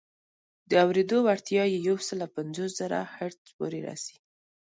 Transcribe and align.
د 0.69 0.71
اورېدو 0.85 1.17
وړتیا 1.27 1.63
یې 1.71 1.79
یو 1.87 1.97
سل 2.07 2.19
پنځوس 2.35 2.71
زره 2.81 2.99
هرتز 3.15 3.47
پورې 3.57 3.79
رسي. 3.89 4.17